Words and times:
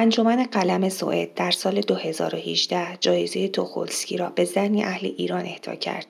انجمن 0.00 0.44
قلم 0.44 0.88
سوئد 0.88 1.34
در 1.34 1.50
سال 1.50 1.80
2018 1.80 2.96
جایزه 3.00 3.48
توخولسکی 3.48 4.16
را 4.16 4.30
به 4.30 4.44
زنی 4.44 4.84
اهل 4.84 5.06
ایران 5.06 5.46
اهدا 5.46 5.74
کرد. 5.74 6.06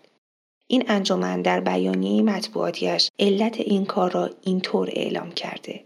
این 0.66 0.84
انجمن 0.88 1.42
در 1.42 1.60
بیانیه 1.60 2.22
مطبوعاتیش 2.22 3.10
علت 3.18 3.60
این 3.60 3.84
کار 3.84 4.10
را 4.10 4.30
اینطور 4.42 4.88
اعلام 4.92 5.30
کرده. 5.30 5.84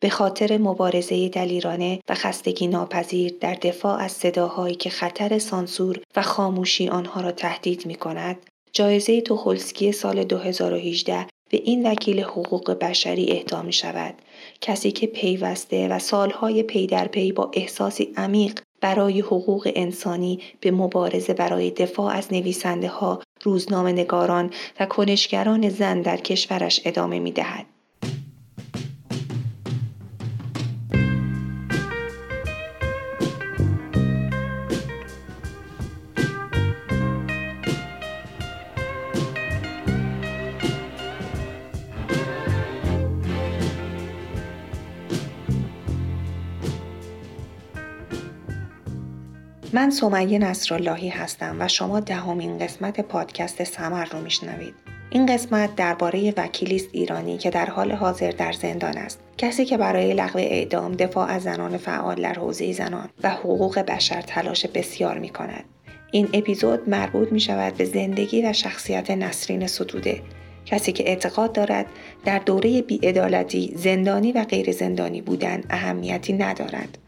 به 0.00 0.08
خاطر 0.08 0.58
مبارزه 0.58 1.28
دلیرانه 1.28 2.00
و 2.08 2.14
خستگی 2.14 2.66
ناپذیر 2.66 3.34
در 3.40 3.54
دفاع 3.54 4.00
از 4.00 4.12
صداهایی 4.12 4.74
که 4.74 4.90
خطر 4.90 5.38
سانسور 5.38 6.00
و 6.16 6.22
خاموشی 6.22 6.88
آنها 6.88 7.20
را 7.20 7.32
تهدید 7.32 7.86
می 7.86 7.94
کند، 7.94 8.36
جایزه 8.72 9.20
توخولسکی 9.20 9.92
سال 9.92 10.24
2018 10.24 11.26
به 11.50 11.60
این 11.64 11.86
وکیل 11.86 12.20
حقوق 12.20 12.70
بشری 12.70 13.32
اهدا 13.32 13.62
می 13.62 13.72
شود. 13.72 14.14
کسی 14.60 14.90
که 14.90 15.06
پیوسته 15.06 15.88
و 15.88 15.98
سالهای 15.98 16.62
پی 16.62 16.86
در 16.86 17.08
پی 17.08 17.32
با 17.32 17.50
احساسی 17.54 18.12
عمیق 18.16 18.60
برای 18.80 19.20
حقوق 19.20 19.72
انسانی 19.74 20.40
به 20.60 20.70
مبارزه 20.70 21.34
برای 21.34 21.70
دفاع 21.70 22.16
از 22.16 22.32
نویسنده 22.32 22.88
ها، 22.88 23.22
روزنامه 23.42 23.92
نگاران 23.92 24.50
و 24.80 24.86
کنشگران 24.86 25.68
زن 25.68 26.02
در 26.02 26.16
کشورش 26.16 26.80
ادامه 26.84 27.18
می 27.18 27.32
دهد. 27.32 27.66
من 49.78 49.90
سمیه 49.90 50.38
نصراللهی 50.38 51.08
هستم 51.08 51.56
و 51.60 51.68
شما 51.68 52.00
دهمین 52.00 52.58
قسمت 52.58 53.00
پادکست 53.00 53.64
سمر 53.64 54.04
رو 54.04 54.20
میشنوید. 54.20 54.74
این 55.10 55.26
قسمت 55.26 55.76
درباره 55.76 56.34
وکیلی 56.36 56.76
است 56.76 56.88
ایرانی 56.92 57.38
که 57.38 57.50
در 57.50 57.66
حال 57.66 57.92
حاضر 57.92 58.30
در 58.30 58.52
زندان 58.52 58.96
است. 58.96 59.20
کسی 59.36 59.64
که 59.64 59.76
برای 59.76 60.14
لغو 60.14 60.38
اعدام 60.38 60.92
دفاع 60.92 61.30
از 61.30 61.42
زنان 61.42 61.76
فعال 61.76 62.22
در 62.22 62.34
حوزه 62.34 62.72
زنان 62.72 63.08
و 63.22 63.30
حقوق 63.30 63.78
بشر 63.78 64.20
تلاش 64.20 64.66
بسیار 64.66 65.18
می 65.18 65.28
کند. 65.28 65.64
این 66.10 66.28
اپیزود 66.32 66.88
مربوط 66.88 67.32
می 67.32 67.40
شود 67.40 67.74
به 67.74 67.84
زندگی 67.84 68.42
و 68.42 68.52
شخصیت 68.52 69.10
نسرین 69.10 69.66
ستوده 69.66 70.22
کسی 70.66 70.92
که 70.92 71.08
اعتقاد 71.08 71.52
دارد 71.52 71.86
در 72.24 72.38
دوره 72.38 72.82
بیعدالتی 72.82 73.72
زندانی 73.76 74.32
و 74.32 74.44
غیر 74.44 74.72
زندانی 74.72 75.22
بودن 75.22 75.62
اهمیتی 75.70 76.32
ندارد. 76.32 76.98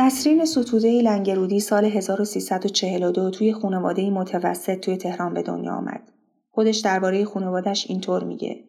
نسرین 0.00 0.44
ستوده 0.44 1.02
لنگرودی 1.02 1.60
سال 1.60 1.84
1342 1.84 3.30
توی 3.30 3.52
خانواده 3.52 4.10
متوسط 4.10 4.80
توی 4.80 4.96
تهران 4.96 5.34
به 5.34 5.42
دنیا 5.42 5.74
آمد. 5.74 6.12
خودش 6.50 6.78
درباره 6.78 7.24
خانوادش 7.24 7.90
اینطور 7.90 8.24
میگه. 8.24 8.64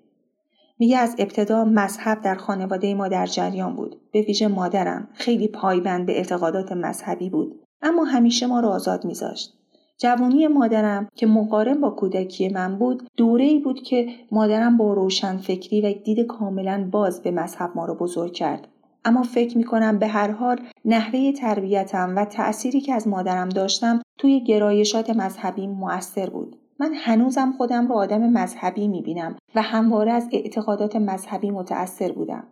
میگه 0.79 0.97
از 0.97 1.15
ابتدا 1.19 1.65
مذهب 1.65 2.21
در 2.21 2.35
خانواده 2.35 2.93
ما 2.93 3.07
در 3.07 3.25
جریان 3.25 3.75
بود. 3.75 3.95
به 4.11 4.21
ویژه 4.21 4.47
مادرم 4.47 5.07
خیلی 5.13 5.47
پایبند 5.47 6.05
به 6.05 6.17
اعتقادات 6.17 6.71
مذهبی 6.71 7.29
بود. 7.29 7.59
اما 7.81 8.03
همیشه 8.03 8.47
ما 8.47 8.59
رو 8.59 8.67
آزاد 8.67 9.05
میذاشت. 9.05 9.53
جوانی 9.97 10.47
مادرم 10.47 11.07
که 11.15 11.27
مقارن 11.27 11.81
با 11.81 11.89
کودکی 11.89 12.49
من 12.49 12.77
بود 12.77 13.07
دوره 13.17 13.45
ای 13.45 13.59
بود 13.59 13.81
که 13.81 14.07
مادرم 14.31 14.77
با 14.77 14.93
روشن 14.93 15.37
فکری 15.37 15.81
و 15.81 15.93
دید 16.03 16.19
کاملا 16.19 16.89
باز 16.91 17.23
به 17.23 17.31
مذهب 17.31 17.71
ما 17.75 17.85
رو 17.85 17.95
بزرگ 17.95 18.33
کرد. 18.33 18.67
اما 19.05 19.23
فکر 19.23 19.57
می 19.57 19.63
کنم 19.63 19.99
به 19.99 20.07
هر 20.07 20.31
حال 20.31 20.59
نحوه 20.85 21.31
تربیتم 21.31 22.13
و 22.15 22.25
تأثیری 22.25 22.81
که 22.81 22.93
از 22.93 23.07
مادرم 23.07 23.49
داشتم 23.49 24.01
توی 24.17 24.43
گرایشات 24.43 25.09
مذهبی 25.09 25.67
مؤثر 25.67 26.29
بود. 26.29 26.55
من 26.79 26.93
هنوزم 26.93 27.53
خودم 27.57 27.87
رو 27.87 27.95
آدم 27.95 28.21
مذهبی 28.21 28.87
می 28.87 29.01
بینم 29.01 29.35
و 29.55 29.61
همواره 29.61 30.11
از 30.11 30.29
اعتقادات 30.31 30.95
مذهبی 30.95 31.51
متأثر 31.51 32.11
بودم. 32.11 32.43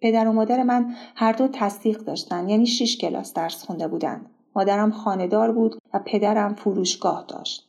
پدر 0.00 0.28
و 0.28 0.32
مادر 0.32 0.62
من 0.62 0.94
هر 1.16 1.32
دو 1.32 1.48
تصدیق 1.48 1.98
داشتن 1.98 2.48
یعنی 2.48 2.66
شش 2.66 2.96
کلاس 2.96 3.34
درس 3.34 3.64
خونده 3.64 3.88
بودند. 3.88 4.30
مادرم 4.56 4.90
خاندار 4.90 5.52
بود 5.52 5.76
و 5.94 6.00
پدرم 6.06 6.54
فروشگاه 6.54 7.24
داشت. 7.28 7.68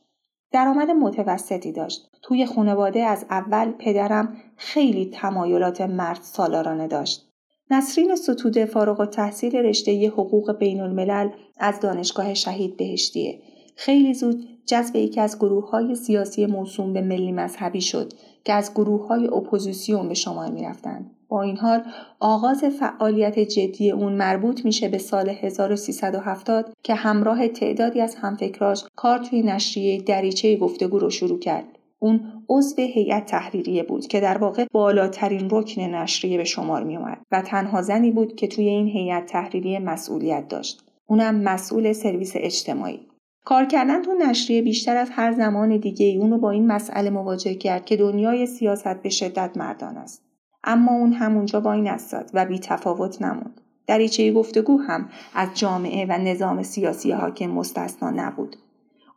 درآمد 0.52 0.90
متوسطی 0.90 1.72
داشت. 1.72 2.10
توی 2.22 2.46
خانواده 2.46 3.04
از 3.04 3.26
اول 3.30 3.70
پدرم 3.70 4.36
خیلی 4.56 5.06
تمایلات 5.06 5.80
مرد 5.80 6.20
سالارانه 6.22 6.88
داشت. 6.88 7.33
نسرین 7.70 8.16
ستوده 8.16 8.66
فارغ 8.66 9.00
التحصیل 9.00 9.56
رشته 9.56 10.08
حقوق 10.08 10.52
بین 10.52 10.80
الملل 10.80 11.28
از 11.58 11.80
دانشگاه 11.80 12.34
شهید 12.34 12.76
بهشتیه. 12.76 13.38
خیلی 13.76 14.14
زود 14.14 14.48
جذب 14.66 14.96
یکی 14.96 15.20
از 15.20 15.38
گروه 15.38 15.70
های 15.70 15.94
سیاسی 15.94 16.46
موسوم 16.46 16.92
به 16.92 17.00
ملی 17.00 17.32
مذهبی 17.32 17.80
شد 17.80 18.12
که 18.44 18.52
از 18.52 18.70
گروه 18.74 19.06
های 19.06 19.26
اپوزیسیون 19.26 20.08
به 20.08 20.14
شمار 20.14 20.50
می 20.50 20.64
رفتن. 20.64 21.10
با 21.28 21.42
این 21.42 21.56
حال 21.56 21.82
آغاز 22.20 22.64
فعالیت 22.64 23.38
جدی 23.38 23.90
اون 23.90 24.12
مربوط 24.12 24.64
میشه 24.64 24.88
به 24.88 24.98
سال 24.98 25.28
1370 25.28 26.72
که 26.82 26.94
همراه 26.94 27.48
تعدادی 27.48 28.00
از 28.00 28.14
همفکراش 28.14 28.84
کار 28.96 29.18
توی 29.18 29.42
نشریه 29.42 30.02
دریچه 30.02 30.56
گفتگو 30.56 30.98
رو 30.98 31.10
شروع 31.10 31.38
کرد. 31.38 31.64
اون 32.04 32.44
عضو 32.48 32.82
هیئت 32.82 33.26
تحریریه 33.26 33.82
بود 33.82 34.06
که 34.06 34.20
در 34.20 34.38
واقع 34.38 34.66
بالاترین 34.72 35.48
رکن 35.50 35.82
نشریه 35.82 36.36
به 36.36 36.44
شمار 36.44 36.84
می 36.84 36.96
اومد 36.96 37.18
و 37.32 37.42
تنها 37.42 37.82
زنی 37.82 38.10
بود 38.10 38.34
که 38.34 38.46
توی 38.46 38.68
این 38.68 38.86
هیئت 38.86 39.26
تحریریه 39.26 39.78
مسئولیت 39.78 40.48
داشت. 40.48 40.84
اونم 41.06 41.34
مسئول 41.34 41.92
سرویس 41.92 42.32
اجتماعی. 42.36 43.00
کار 43.44 43.64
کردن 43.64 44.02
تو 44.02 44.14
نشریه 44.14 44.62
بیشتر 44.62 44.96
از 44.96 45.08
هر 45.12 45.32
زمان 45.32 45.76
دیگه 45.76 46.06
ای 46.06 46.18
اونو 46.18 46.38
با 46.38 46.50
این 46.50 46.66
مسئله 46.66 47.10
مواجه 47.10 47.54
کرد 47.54 47.84
که 47.84 47.96
دنیای 47.96 48.46
سیاست 48.46 49.02
به 49.02 49.08
شدت 49.08 49.56
مردان 49.56 49.96
است. 49.96 50.22
اما 50.64 50.92
اون 50.92 51.12
همونجا 51.12 51.60
با 51.60 51.72
این 51.72 51.88
استاد 51.88 52.30
و 52.34 52.44
بی 52.44 52.58
تفاوت 52.58 53.22
نموند. 53.22 53.60
دریچه 53.86 54.32
گفتگو 54.32 54.78
هم 54.78 55.08
از 55.34 55.48
جامعه 55.54 56.06
و 56.08 56.18
نظام 56.18 56.62
سیاسی 56.62 57.12
حاکم 57.12 57.46
مستثنا 57.46 58.10
نبود. 58.10 58.56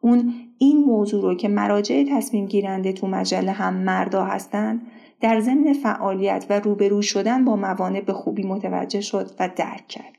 اون 0.01 0.33
این 0.59 0.77
موضوع 0.77 1.21
رو 1.21 1.35
که 1.35 1.47
مراجع 1.47 2.03
تصمیم 2.11 2.45
گیرنده 2.45 2.93
تو 2.93 3.07
مجله 3.07 3.51
هم 3.51 3.73
مردا 3.73 4.23
هستن 4.23 4.81
در 5.21 5.39
ضمن 5.39 5.73
فعالیت 5.73 6.45
و 6.49 6.59
روبرو 6.59 7.01
شدن 7.01 7.45
با 7.45 7.55
موانع 7.55 8.01
به 8.01 8.13
خوبی 8.13 8.43
متوجه 8.43 9.01
شد 9.01 9.31
و 9.39 9.49
درک 9.55 9.87
کرد. 9.87 10.17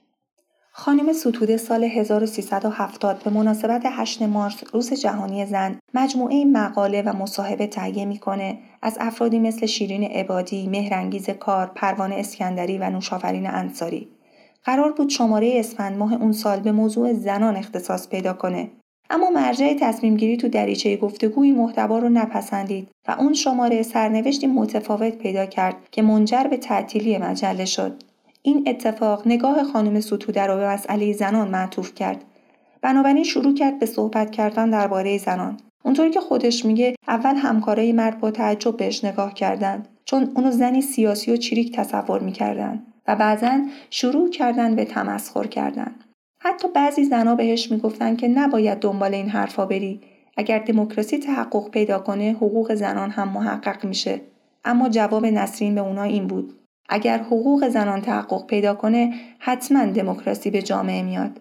خانم 0.73 1.13
ستوده 1.13 1.57
سال 1.57 1.85
1370 1.85 3.23
به 3.25 3.31
مناسبت 3.31 3.83
8 3.85 4.23
مارس 4.23 4.65
روز 4.73 4.93
جهانی 4.93 5.47
زن 5.47 5.79
مجموعه 5.95 6.45
مقاله 6.45 7.03
و 7.03 7.17
مصاحبه 7.17 7.67
تهیه 7.67 8.05
می‌کنه 8.05 8.59
از 8.83 8.97
افرادی 9.01 9.39
مثل 9.39 9.67
شیرین 9.67 10.05
عبادی، 10.05 10.67
مهرنگیز 10.67 11.31
کار، 11.31 11.67
پروانه 11.75 12.15
اسکندری 12.15 12.79
و 12.79 12.91
نوشافرین 12.91 13.47
انصاری. 13.47 14.09
قرار 14.65 14.93
بود 14.93 15.09
شماره 15.09 15.53
اسفند 15.57 15.99
ماه 15.99 16.15
اون 16.15 16.33
سال 16.33 16.61
به 16.61 16.73
موضوع 16.73 17.13
زنان 17.13 17.57
اختصاص 17.57 18.09
پیدا 18.09 18.33
کنه 18.33 18.71
اما 19.11 19.31
مرجع 19.31 19.75
تصمیم 19.81 20.17
گیری 20.17 20.37
تو 20.37 20.49
دریچه 20.49 20.97
گفتگوی 20.97 21.53
محتوا 21.53 21.99
رو 21.99 22.09
نپسندید 22.09 22.89
و 23.09 23.17
اون 23.19 23.35
شماره 23.35 23.83
سرنوشتی 23.83 24.47
متفاوت 24.47 25.19
پیدا 25.19 25.47
کرد 25.47 25.77
که 25.91 26.03
منجر 26.03 26.45
به 26.45 26.57
تعطیلی 26.57 27.19
مجله 27.19 27.65
شد. 27.65 28.03
این 28.43 28.65
اتفاق 28.67 29.27
نگاه 29.27 29.65
خانم 29.65 30.01
ستوده 30.01 30.47
رو 30.47 30.57
به 30.57 30.69
مسئله 30.69 31.13
زنان 31.13 31.49
معطوف 31.49 31.95
کرد. 31.95 32.25
بنابراین 32.83 33.25
شروع 33.25 33.55
کرد 33.55 33.79
به 33.79 33.87
صحبت 33.87 34.31
کردن 34.31 34.71
درباره 34.71 35.19
زنان. 35.19 35.57
اونطوری 35.85 36.11
که 36.11 36.21
خودش 36.21 36.65
میگه 36.65 36.95
اول 37.09 37.35
همکارای 37.35 37.93
مرد 37.93 38.21
با 38.21 38.31
تعجب 38.31 38.77
بهش 38.77 39.05
نگاه 39.05 39.35
کردند 39.35 39.89
چون 40.05 40.33
اونو 40.35 40.51
زنی 40.51 40.83
سیاسی 40.83 41.33
و 41.33 41.37
چریک 41.37 41.77
تصور 41.77 42.21
می‌کردن 42.21 42.83
و 43.09 43.17
بعضا 43.17 43.61
شروع 43.91 44.31
کردن 44.31 44.77
به 44.77 44.85
تمسخر 44.85 45.47
کردن. 45.47 45.95
حتی 46.49 46.69
بعضی 46.75 47.05
زنها 47.05 47.35
بهش 47.35 47.71
می‌گفتن 47.71 48.17
که 48.17 48.29
نباید 48.29 48.79
دنبال 48.79 49.15
این 49.15 49.29
حرفا 49.29 49.67
بری. 49.67 50.01
اگر 50.37 50.59
دموکراسی 50.59 51.19
تحقق 51.19 51.71
پیدا 51.71 51.99
کنه 51.99 52.31
حقوق 52.31 52.75
زنان 52.75 53.11
هم 53.11 53.29
محقق 53.29 53.85
میشه. 53.85 54.21
اما 54.65 54.89
جواب 54.89 55.27
نسرین 55.27 55.75
به 55.75 55.81
اونا 55.81 56.03
این 56.03 56.27
بود. 56.27 56.55
اگر 56.89 57.19
حقوق 57.19 57.69
زنان 57.69 58.01
تحقق 58.01 58.47
پیدا 58.47 58.75
کنه 58.75 59.15
حتما 59.39 59.87
دموکراسی 59.87 60.51
به 60.51 60.63
جامعه 60.63 61.03
میاد. 61.03 61.41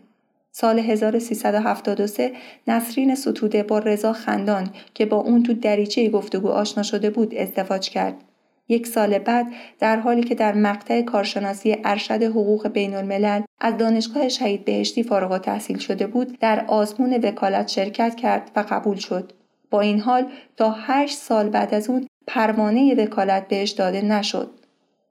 سال 0.52 0.80
1373 0.80 2.32
نسرین 2.68 3.16
ستوده 3.16 3.64
با 3.64 3.80
رضا 3.80 4.14
خندان 4.14 4.70
که 4.94 5.06
با 5.06 5.18
اون 5.18 5.44
تو 5.44 5.54
دریچه 5.54 6.10
گفتگو 6.10 6.48
آشنا 6.48 6.84
شده 6.84 7.10
بود 7.10 7.36
ازدواج 7.36 7.90
کرد. 7.90 8.24
یک 8.70 8.88
سال 8.88 9.20
بعد 9.20 9.48
در 9.80 10.00
حالی 10.00 10.24
که 10.24 10.36
در 10.36 10.54
مقطع 10.54 11.02
کارشناسی 11.02 11.78
ارشد 11.84 12.24
حقوق 12.24 12.68
بین 12.68 12.96
الملل 12.96 13.42
از 13.60 13.78
دانشگاه 13.78 14.30
شهید 14.30 14.66
بهشتی 14.66 15.04
فارغ 15.04 15.38
تحصیل 15.38 15.78
شده 15.78 16.08
بود 16.08 16.40
در 16.40 16.66
آزمون 16.68 17.14
وکالت 17.14 17.68
شرکت 17.68 18.16
کرد 18.16 18.52
و 18.56 18.66
قبول 18.70 18.96
شد. 18.96 19.34
با 19.70 19.82
این 19.82 20.00
حال 20.00 20.32
تا 20.58 20.76
هشت 20.78 21.18
سال 21.18 21.50
بعد 21.50 21.74
از 21.74 21.90
اون 21.90 22.08
پروانه 22.28 22.96
وکالت 22.96 23.48
بهش 23.48 23.72
داده 23.72 24.02
نشد. 24.02 24.50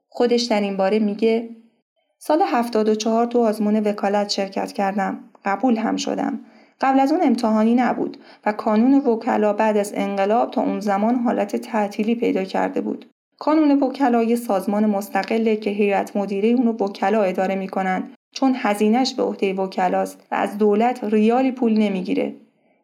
خودش 0.09 0.43
در 0.43 0.61
این 0.61 0.77
باره 0.77 0.99
میگه 0.99 1.49
سال 2.17 2.41
74 2.45 3.25
تو 3.25 3.39
آزمون 3.39 3.75
وکالت 3.75 4.29
شرکت 4.29 4.71
کردم. 4.71 5.19
قبول 5.45 5.77
هم 5.77 5.95
شدم. 5.95 6.39
قبل 6.81 6.99
از 6.99 7.11
اون 7.11 7.21
امتحانی 7.23 7.75
نبود 7.75 8.17
و 8.45 8.51
کانون 8.51 8.93
وکلا 8.93 9.53
بعد 9.53 9.77
از 9.77 9.93
انقلاب 9.95 10.51
تا 10.51 10.61
اون 10.61 10.79
زمان 10.79 11.15
حالت 11.15 11.55
تعطیلی 11.55 12.15
پیدا 12.15 12.43
کرده 12.43 12.81
بود. 12.81 13.05
کانون 13.39 13.79
وکلا 13.83 14.23
یه 14.23 14.35
سازمان 14.35 14.85
مستقله 14.85 15.55
که 15.55 15.69
هیئت 15.69 16.15
مدیره 16.15 16.49
اونو 16.49 16.71
وکلا 16.71 17.23
اداره 17.23 17.55
می‌کنن 17.55 18.03
چون 18.31 18.55
هزینش 18.57 19.13
به 19.13 19.23
عهده 19.23 19.53
وکلاست 19.53 20.19
و 20.31 20.35
از 20.35 20.57
دولت 20.57 21.03
ریالی 21.03 21.51
پول 21.51 21.73
نمی‌گیره. 21.73 22.35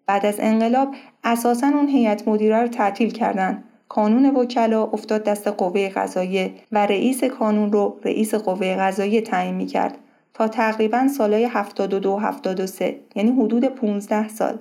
بعد 0.06 0.26
از 0.26 0.36
انقلاب 0.40 0.96
اساسا 1.24 1.68
اون 1.68 1.88
هیئت 1.88 2.28
مدیره 2.28 2.62
رو 2.62 2.68
تعطیل 2.68 3.10
کردن. 3.10 3.64
کانون 3.90 4.26
وکلا 4.36 4.84
افتاد 4.84 5.24
دست 5.24 5.48
قوه 5.48 5.90
قضاییه 5.90 6.54
و 6.72 6.86
رئیس 6.86 7.24
کانون 7.24 7.72
رو 7.72 8.00
رئیس 8.04 8.36
قوه 8.36 8.76
قضاییه 8.76 9.22
تعیین 9.22 9.56
می‌کرد 9.56 9.98
تا 10.34 10.48
تقریبا 10.48 11.08
سالهای 11.08 11.44
72 11.44 12.18
73 12.18 13.00
یعنی 13.16 13.32
حدود 13.32 13.66
15 13.66 14.28
سال 14.28 14.60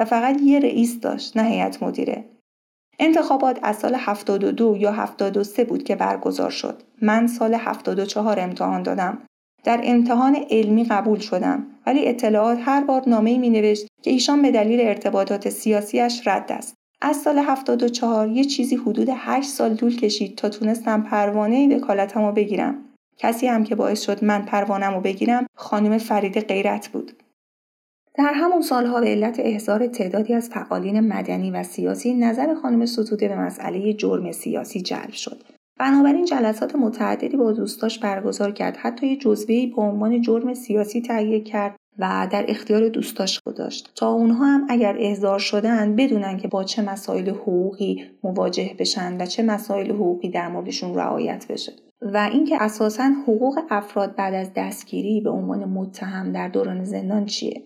و 0.00 0.04
فقط 0.04 0.40
یه 0.42 0.60
رئیس 0.60 1.00
داشت 1.00 1.36
نه 1.36 1.42
هیئت 1.42 1.82
مدیره 1.82 2.24
انتخابات 2.98 3.58
از 3.62 3.76
سال 3.76 3.94
72 3.94 4.76
یا 4.76 4.92
73 4.92 5.64
بود 5.64 5.84
که 5.84 5.96
برگزار 5.96 6.50
شد. 6.50 6.82
من 7.02 7.26
سال 7.26 7.54
74 7.54 8.40
امتحان 8.40 8.82
دادم. 8.82 9.18
در 9.64 9.80
امتحان 9.84 10.36
علمی 10.50 10.84
قبول 10.84 11.18
شدم 11.18 11.66
ولی 11.86 12.08
اطلاعات 12.08 12.58
هر 12.62 12.84
بار 12.84 13.08
نامه 13.08 13.38
می 13.38 13.50
نوشت 13.50 13.86
که 14.02 14.10
ایشان 14.10 14.42
به 14.42 14.50
دلیل 14.50 14.80
ارتباطات 14.80 15.48
سیاسیش 15.48 16.26
رد 16.26 16.52
است. 16.52 16.74
از 17.00 17.16
سال 17.16 17.38
74 17.38 18.28
یه 18.28 18.44
چیزی 18.44 18.76
حدود 18.76 19.08
8 19.16 19.48
سال 19.48 19.74
طول 19.74 19.96
کشید 19.96 20.36
تا 20.36 20.48
تونستم 20.48 21.02
پروانه 21.02 21.76
وکالتمو 21.76 22.32
بگیرم. 22.32 22.84
کسی 23.18 23.46
هم 23.46 23.64
که 23.64 23.74
باعث 23.74 24.00
شد 24.00 24.24
من 24.24 24.42
پروانم 24.42 24.94
رو 24.94 25.00
بگیرم 25.00 25.46
خانم 25.56 25.98
فرید 25.98 26.40
غیرت 26.40 26.88
بود. 26.88 27.23
در 28.18 28.32
همون 28.34 28.62
سالها 28.62 29.00
به 29.00 29.06
علت 29.06 29.40
احضار 29.40 29.86
تعدادی 29.86 30.34
از 30.34 30.48
فعالین 30.48 31.00
مدنی 31.00 31.50
و 31.50 31.62
سیاسی 31.62 32.14
نظر 32.14 32.54
خانم 32.54 32.86
ستوده 32.86 33.28
به 33.28 33.36
مسئله 33.36 33.92
جرم 33.92 34.32
سیاسی 34.32 34.82
جلب 34.82 35.10
شد. 35.10 35.42
بنابراین 35.78 36.24
جلسات 36.24 36.74
متعددی 36.76 37.36
با 37.36 37.52
دوستاش 37.52 37.98
برگزار 37.98 38.52
کرد 38.52 38.76
حتی 38.76 39.06
یه 39.06 39.16
جزوهی 39.16 39.66
به 39.66 39.82
عنوان 39.82 40.20
جرم 40.20 40.54
سیاسی 40.54 41.00
تهیه 41.00 41.40
کرد 41.40 41.76
و 41.98 42.28
در 42.32 42.44
اختیار 42.48 42.88
دوستاش 42.88 43.40
گذاشت. 43.40 43.92
تا 43.96 44.10
اونها 44.10 44.46
هم 44.46 44.66
اگر 44.68 44.96
احضار 44.98 45.38
شدن 45.38 45.96
بدونن 45.96 46.36
که 46.36 46.48
با 46.48 46.64
چه 46.64 46.82
مسائل 46.82 47.30
حقوقی 47.30 48.04
مواجه 48.24 48.70
بشن 48.78 49.20
و 49.20 49.26
چه 49.26 49.42
مسائل 49.42 49.90
حقوقی 49.90 50.28
در 50.28 50.48
موردشون 50.48 50.94
رعایت 50.94 51.46
بشه. 51.48 51.72
و 52.02 52.28
اینکه 52.32 52.62
اساسا 52.62 53.10
حقوق 53.22 53.58
افراد 53.70 54.16
بعد 54.16 54.34
از 54.34 54.50
دستگیری 54.56 55.20
به 55.20 55.30
عنوان 55.30 55.64
متهم 55.64 56.32
در 56.32 56.48
دوران 56.48 56.84
زندان 56.84 57.24
چیه؟ 57.26 57.62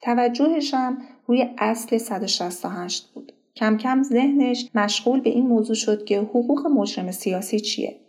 توجهش 0.00 0.74
هم 0.74 0.98
روی 1.26 1.48
اصل 1.58 1.98
168 1.98 3.10
بود. 3.14 3.32
کم 3.56 3.76
کم 3.76 4.02
ذهنش 4.02 4.70
مشغول 4.74 5.20
به 5.20 5.30
این 5.30 5.46
موضوع 5.46 5.76
شد 5.76 6.04
که 6.04 6.18
حقوق 6.18 6.66
مجرم 6.66 7.10
سیاسی 7.10 7.60
چیه. 7.60 8.00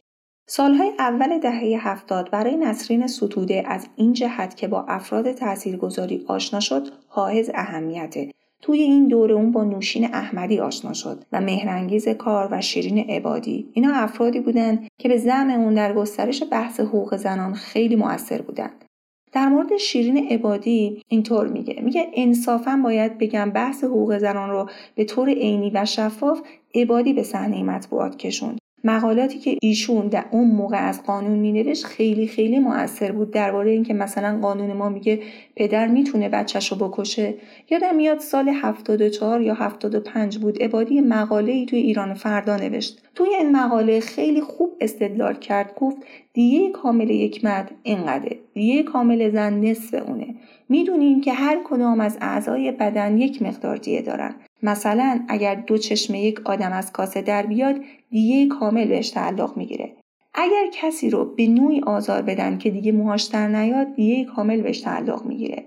سالهای 0.48 0.92
اول 1.00 1.40
دهه 1.40 1.88
هفتاد 1.88 2.32
برای 2.32 2.56
نسرین 2.56 3.08
ستوده 3.08 3.64
از 3.66 3.88
این 3.96 4.14
جهت 4.14 4.56
که 4.56 4.68
با 4.68 4.86
افراد 4.88 5.32
تاثیرگذاری 5.32 6.26
آشنا 6.28 6.60
شد 6.60 6.88
حائز 7.08 7.52
اهمیته. 7.54 8.32
توی 8.62 8.82
این 8.82 9.08
دوره 9.08 9.36
اون 9.36 9.52
با 9.52 9.64
نوشین 9.64 10.06
احمدی 10.06 10.60
آشنا 10.60 10.94
شد 10.94 11.24
و 11.32 11.42
مهرنگیز 11.42 12.10
کار 12.10 12.48
و 12.52 12.62
شیرین 12.62 13.10
عبادی. 13.10 13.70
اینا 13.74 13.94
افرادی 13.94 14.40
بودند 14.40 14.88
که 14.98 15.10
به 15.10 15.18
زعم 15.18 15.50
اون 15.50 15.74
در 15.74 15.94
گسترش 15.94 16.44
بحث 16.52 16.80
حقوق 16.80 17.16
زنان 17.16 17.54
خیلی 17.54 17.96
موثر 17.96 18.42
بودند. 18.42 18.86
در 19.32 19.50
مورد 19.50 19.78
شیرین 19.78 20.18
عبادی 20.32 21.04
اینطور 21.08 21.48
میگه. 21.48 21.82
میگه 21.82 22.08
انصافا 22.14 22.82
باید 22.84 23.18
بگم 23.18 23.50
بحث 23.50 23.84
حقوق 23.84 24.18
زنان 24.18 24.50
رو 24.50 24.70
به 24.96 25.06
طور 25.06 25.30
عینی 25.30 25.72
و 25.74 25.86
شفاف 25.86 26.42
عبادی 26.76 27.14
به 27.14 27.24
صحنه 27.24 27.64
مطبوعات 27.64 28.18
کشوند. 28.18 28.59
مقالاتی 28.84 29.40
که 29.40 29.58
ایشون 29.62 30.08
در 30.08 30.26
اون 30.32 30.52
موقع 30.52 30.88
از 30.88 31.04
قانون 31.04 31.40
مینوشت 31.40 31.86
خیلی 31.86 32.28
خیلی 32.28 32.60
موثر 32.60 33.12
بود 33.12 33.32
درباره 33.32 33.72
اینکه 33.72 33.94
مثلا 33.94 34.40
قانون 34.42 34.74
ما 34.74 34.90
میگه 34.90 35.20
پدر 35.56 35.88
می‌تونه 35.88 36.30
بچهش 36.30 36.72
رو 36.72 36.88
بکشه. 36.88 37.34
یادم 37.70 37.96
میاد 37.96 38.20
سال 38.20 38.50
74 38.50 39.42
یا 39.42 39.54
75 39.54 40.38
بود 40.38 40.64
عبادی 40.64 41.02
مقاله 41.02 41.52
ای 41.52 41.66
توی 41.66 41.80
ایران 41.80 42.14
فردا 42.14 42.58
نوشت. 42.58 43.02
توی 43.16 43.30
این 43.30 43.52
مقاله 43.52 44.00
خیلی 44.00 44.42
خوب 44.42 44.70
استدلال 44.82 45.34
کرد 45.34 45.76
گفت 45.76 45.98
دیگه 46.34 46.72
کامل 46.72 47.10
یک 47.10 47.46
مرد 47.46 47.72
اینقدره 47.84 48.40
دیگه 48.54 48.84
کامل 48.84 49.32
زن 49.32 49.54
نصف 49.54 49.94
اونه. 50.08 50.36
می‌دونیم 50.70 51.22
که 51.22 51.34
هر 51.34 51.58
کدام 51.64 52.00
از 52.00 52.18
اعضای 52.22 52.72
بدن 52.72 53.18
یک 53.18 53.42
مقدار 53.42 53.78
دیه 53.78 54.02
دارن. 54.02 54.36
مثلا 54.64 55.26
اگر 55.28 55.56
دو 55.56 55.78
چشم 55.78 56.16
یک 56.16 56.42
آدم 56.46 56.72
از 56.72 56.92
کاسه 56.92 57.22
در 57.22 57.46
بیاد 57.46 57.76
دیگه 58.12 58.56
کامل 58.56 58.86
بهش 58.86 59.10
تعلق 59.10 59.58
می‌گیره. 59.58 59.92
اگر 60.34 60.66
کسی 60.74 61.10
رو 61.10 61.26
به 61.26 61.48
نوعی 61.48 61.82
آزار 61.82 62.22
بدن 62.22 62.58
که 62.58 62.70
دیگه 62.70 62.92
موهاش 62.92 63.24
در 63.24 63.48
نیاد 63.48 63.96
دیگه 63.96 64.26
کامل 64.26 64.62
بهش 64.62 64.82
تعلق 64.82 65.26
می‌گیره. 65.26 65.64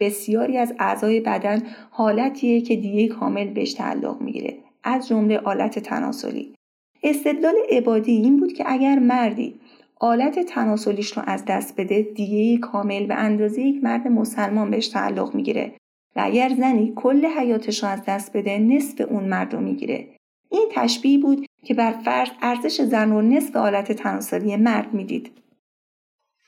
بسیاری 0.00 0.58
از 0.58 0.74
اعضای 0.78 1.20
بدن 1.20 1.62
حالتیه 1.90 2.60
که 2.60 2.76
دیگه 2.76 3.08
کامل 3.08 3.48
بهش 3.48 3.72
تعلق 3.72 4.20
می‌گیره. 4.20 4.54
از 4.84 5.08
جمله 5.08 5.38
آلت 5.38 5.78
تناسلی. 5.78 6.54
استدلال 7.02 7.54
عبادی 7.70 8.12
این 8.12 8.40
بود 8.40 8.52
که 8.52 8.64
اگر 8.66 8.98
مردی 8.98 9.54
آلت 10.00 10.38
تناسلیش 10.38 11.12
رو 11.12 11.22
از 11.26 11.44
دست 11.44 11.80
بده 11.80 12.02
دیگه 12.02 12.58
کامل 12.58 13.06
به 13.06 13.14
اندازه 13.14 13.60
یک 13.60 13.84
مرد 13.84 14.08
مسلمان 14.08 14.70
بهش 14.70 14.88
تعلق 14.88 15.34
می‌گیره 15.34 15.72
و 16.16 16.20
اگر 16.24 16.48
زنی 16.58 16.92
کل 16.96 17.26
حیاتش 17.26 17.82
رو 17.82 17.88
از 17.88 18.02
دست 18.06 18.36
بده 18.36 18.58
نصف 18.58 19.00
اون 19.10 19.24
مرد 19.24 19.54
رو 19.54 19.60
می‌گیره 19.60 20.08
این 20.50 20.68
تشبیه 20.74 21.18
بود 21.18 21.46
که 21.64 21.74
بر 21.74 21.92
فرض 21.92 22.28
ارزش 22.42 22.80
زن 22.80 23.10
رو 23.10 23.22
نصف 23.22 23.56
آلت 23.56 23.92
تناسلی 23.92 24.56
مرد 24.56 24.94
می‌دید 24.94 25.30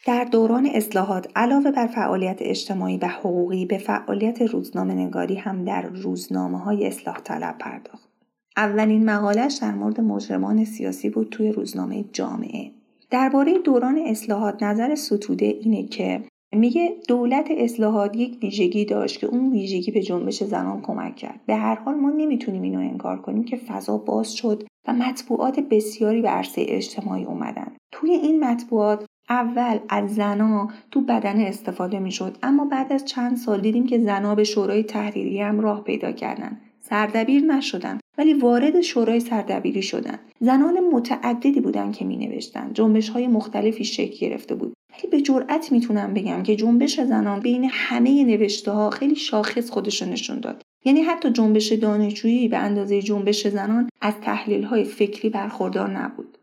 در 0.06 0.24
دوران 0.24 0.66
اصلاحات 0.74 1.28
علاوه 1.36 1.70
بر 1.70 1.86
فعالیت 1.86 2.38
اجتماعی 2.40 2.96
و 2.96 3.06
حقوقی 3.06 3.66
به 3.66 3.78
فعالیت 3.78 4.42
روزنامه 4.42 4.94
نگاری 4.94 5.34
هم 5.34 5.64
در 5.64 5.82
روزنامه 5.82 6.58
های 6.58 6.86
اصلاح 6.86 7.20
طلب 7.20 7.58
پرداخت. 7.58 8.08
اولین 8.56 9.04
مقالش 9.04 9.54
در 9.54 9.74
مورد 9.74 10.00
مجرمان 10.00 10.64
سیاسی 10.64 11.10
بود 11.10 11.28
توی 11.28 11.52
روزنامه 11.52 12.04
جامعه. 12.12 12.77
درباره 13.10 13.58
دوران 13.58 13.98
اصلاحات 13.98 14.62
نظر 14.62 14.94
ستوده 14.94 15.46
اینه 15.46 15.82
که 15.82 16.22
میگه 16.52 16.96
دولت 17.08 17.46
اصلاحات 17.50 18.16
یک 18.16 18.38
ویژگی 18.42 18.84
داشت 18.84 19.20
که 19.20 19.26
اون 19.26 19.52
ویژگی 19.52 19.90
به 19.90 20.02
جنبش 20.02 20.44
زنان 20.44 20.82
کمک 20.82 21.16
کرد. 21.16 21.40
به 21.46 21.56
هر 21.56 21.74
حال 21.74 21.94
ما 21.94 22.10
نمی‌تونیم 22.10 22.62
اینو 22.62 22.78
انکار 22.78 23.22
کنیم 23.22 23.44
که 23.44 23.56
فضا 23.56 23.98
باز 23.98 24.34
شد 24.34 24.66
و 24.88 24.92
مطبوعات 24.92 25.60
بسیاری 25.60 26.22
به 26.22 26.28
عرصه 26.28 26.64
اجتماعی 26.68 27.24
اومدن. 27.24 27.72
توی 27.92 28.10
این 28.10 28.44
مطبوعات 28.44 29.06
اول 29.30 29.78
از 29.88 30.14
زنا 30.14 30.68
تو 30.90 31.00
بدن 31.00 31.40
استفاده 31.40 31.98
می‌شد 31.98 32.36
اما 32.42 32.64
بعد 32.64 32.92
از 32.92 33.04
چند 33.04 33.36
سال 33.36 33.60
دیدیم 33.60 33.86
که 33.86 33.98
زنا 33.98 34.34
به 34.34 34.44
شورای 34.44 34.82
تحریری 34.82 35.40
هم 35.40 35.60
راه 35.60 35.84
پیدا 35.84 36.12
کردن. 36.12 36.60
سردبیر 36.80 37.44
نشدن. 37.44 37.98
ولی 38.18 38.34
وارد 38.34 38.80
شورای 38.80 39.20
سردبیری 39.20 39.82
شدن. 39.82 40.18
زنان 40.40 40.80
متعددی 40.92 41.60
بودن 41.60 41.92
که 41.92 42.04
می 42.04 42.16
نوشتن 42.16 42.70
جنبش 42.74 43.08
های 43.08 43.26
مختلفی 43.26 43.84
شکل 43.84 44.26
گرفته 44.26 44.54
بود. 44.54 44.72
ولی 44.92 45.10
به 45.10 45.20
جرأت 45.20 45.72
می‌تونم 45.72 46.14
بگم 46.14 46.42
که 46.42 46.56
جنبش 46.56 47.00
زنان 47.00 47.40
بین 47.40 47.68
همه 47.72 48.24
نوشته 48.24 48.70
ها 48.70 48.90
خیلی 48.90 49.16
شاخص 49.16 49.70
خودش 49.70 50.02
نشون 50.02 50.40
داد. 50.40 50.62
یعنی 50.84 51.00
حتی 51.00 51.30
جنبش 51.30 51.72
دانشجویی 51.72 52.48
به 52.48 52.56
اندازه 52.58 53.02
جنبش 53.02 53.46
زنان 53.46 53.88
از 54.00 54.14
تحلیل 54.22 54.62
های 54.62 54.84
فکری 54.84 55.30
برخوردار 55.30 55.90
نبود. 55.90 56.38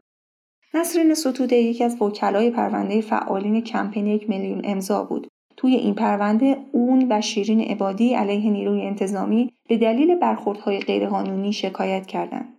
نسرین 0.73 1.13
ستوده 1.13 1.55
یکی 1.55 1.83
از 1.83 2.01
وکلای 2.01 2.51
پرونده 2.51 3.01
فعالین 3.01 3.61
کمپین 3.61 4.07
یک 4.07 4.29
میلیون 4.29 4.61
امضا 4.63 5.03
بود. 5.03 5.27
توی 5.57 5.75
این 5.75 5.93
پرونده 5.93 6.57
اون 6.71 7.07
و 7.09 7.21
شیرین 7.21 7.61
عبادی 7.61 8.13
علیه 8.13 8.49
نیروی 8.49 8.81
انتظامی 8.81 9.51
به 9.69 9.77
دلیل 9.77 10.15
برخوردهای 10.15 10.79
غیرقانونی 10.79 11.53
شکایت 11.53 12.05
کردند 12.05 12.55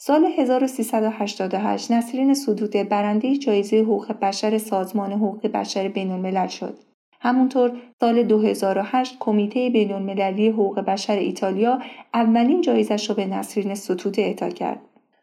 سال 0.00 0.24
1388 0.24 1.90
نسرین 1.90 2.34
سدوده 2.34 2.84
برنده 2.84 3.36
جایزه 3.36 3.80
حقوق 3.80 4.12
بشر 4.12 4.58
سازمان 4.58 5.12
حقوق 5.12 5.46
بشر 5.46 5.88
بین 5.88 6.10
الملل 6.10 6.46
شد. 6.46 6.78
همونطور 7.20 7.72
سال 8.00 8.22
2008 8.22 9.16
کمیته 9.20 9.70
بین 9.70 9.92
المللی 9.92 10.48
حقوق 10.48 10.80
بشر 10.80 11.16
ایتالیا 11.16 11.78
اولین 12.14 12.60
جایزش 12.60 13.08
را 13.08 13.16
به 13.16 13.26
نسرین 13.26 13.74
ستوده 13.74 14.22
اعطا 14.22 14.48
کرد. 14.50 14.80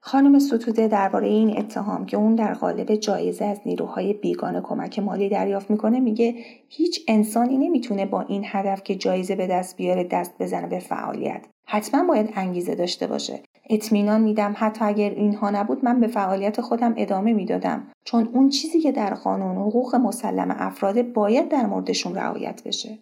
خانم 0.08 0.40
ستوده 0.40 0.88
درباره 0.88 1.28
این 1.28 1.58
اتهام 1.58 2.06
که 2.06 2.18
اون 2.18 2.36
در 2.36 2.54
قالب 2.54 2.96
جایزه 2.96 3.46
از 3.46 3.60
نیروهای 3.66 4.14
بیگانه 4.14 4.62
کمک 4.62 5.00
مالی 5.00 5.30
دریافت 5.30 5.72
می‌کنه 5.72 6.00
میگه 6.00 6.36
هیچ 6.70 7.02
انسانی 7.08 7.58
نمی‌تونه 7.58 8.06
با 8.06 8.22
این 8.22 8.44
هدف 8.46 8.84
که 8.84 8.96
جایزه 8.96 9.36
به 9.36 9.48
دست 9.48 9.78
بیاره 9.78 10.04
دست 10.04 10.34
بزنه 10.40 10.68
به 10.68 10.80
فعالیت. 10.80 11.46
حتما 11.68 12.04
باید 12.04 12.30
انگیزه 12.36 12.76
داشته 12.76 13.08
باشه. 13.08 13.40
اطمینان 13.70 14.22
میدم 14.22 14.56
حتی 14.58 14.86
اگر 14.86 15.10
اینها 15.10 15.50
نبود 15.50 15.86
من 15.86 16.00
به 16.00 16.08
فعالیت 16.08 16.62
خودم 16.62 16.94
ادامه 16.98 17.34
می‌دادم. 17.34 17.88
چون 18.04 18.30
اون 18.34 18.50
چیزی 18.50 18.80
که 18.80 18.92
در 18.92 19.14
قانون 19.14 19.56
حقوق 19.56 19.96
مسلم 19.96 20.56
افراده 20.60 21.04
باید 21.04 21.50
در 21.50 21.66
موردشون 21.66 22.16
رعایت 22.16 22.62
بشه. 22.66 23.00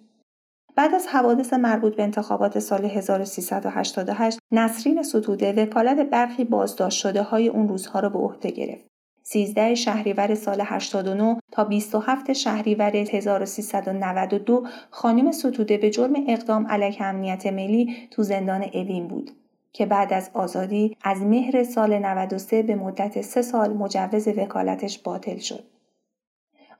بعد 0.75 0.95
از 0.95 1.07
حوادث 1.07 1.53
مربوط 1.53 1.95
به 1.95 2.03
انتخابات 2.03 2.59
سال 2.59 2.85
1388 2.85 4.39
نسرین 4.51 5.03
ستوده 5.03 5.53
وکالت 5.53 6.09
برخی 6.09 6.43
بازداشت 6.43 6.99
شده 6.99 7.23
های 7.23 7.47
اون 7.47 7.67
روزها 7.67 7.99
را 7.99 8.09
به 8.09 8.19
عهده 8.19 8.51
گرفت. 8.51 8.93
13 9.23 9.75
شهریور 9.75 10.35
سال 10.35 10.61
89 10.65 11.39
تا 11.51 11.63
27 11.63 12.33
شهریور 12.33 12.95
1392 12.95 14.63
خانم 14.89 15.31
ستوده 15.31 15.77
به 15.77 15.89
جرم 15.89 16.13
اقدام 16.27 16.67
علیه 16.67 17.03
امنیت 17.03 17.45
ملی 17.45 17.95
تو 18.11 18.23
زندان 18.23 18.63
اوین 18.73 19.07
بود 19.07 19.31
که 19.73 19.85
بعد 19.85 20.13
از 20.13 20.29
آزادی 20.33 20.97
از 21.03 21.21
مهر 21.21 21.63
سال 21.63 21.99
93 21.99 22.63
به 22.63 22.75
مدت 22.75 23.21
سه 23.21 23.41
سال 23.41 23.73
مجوز 23.73 24.27
وکالتش 24.27 24.99
باطل 24.99 25.37
شد. 25.37 25.63